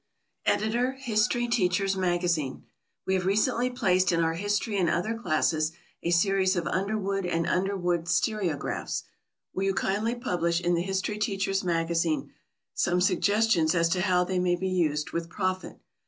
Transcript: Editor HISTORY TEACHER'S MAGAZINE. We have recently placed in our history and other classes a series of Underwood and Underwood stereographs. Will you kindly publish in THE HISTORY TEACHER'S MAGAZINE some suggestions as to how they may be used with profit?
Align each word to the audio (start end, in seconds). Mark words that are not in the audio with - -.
Editor 0.47 0.93
HISTORY 0.93 1.47
TEACHER'S 1.47 1.95
MAGAZINE. 1.95 2.63
We 3.05 3.13
have 3.13 3.27
recently 3.27 3.69
placed 3.69 4.11
in 4.11 4.19
our 4.19 4.33
history 4.33 4.75
and 4.79 4.89
other 4.89 5.13
classes 5.15 5.73
a 6.01 6.09
series 6.09 6.55
of 6.55 6.65
Underwood 6.65 7.23
and 7.27 7.45
Underwood 7.45 8.05
stereographs. 8.07 9.03
Will 9.53 9.65
you 9.65 9.75
kindly 9.75 10.15
publish 10.15 10.59
in 10.59 10.73
THE 10.73 10.81
HISTORY 10.81 11.19
TEACHER'S 11.19 11.63
MAGAZINE 11.63 12.31
some 12.73 12.99
suggestions 12.99 13.75
as 13.75 13.89
to 13.89 14.01
how 14.01 14.23
they 14.23 14.39
may 14.39 14.55
be 14.55 14.69
used 14.69 15.11
with 15.11 15.29
profit? 15.29 15.79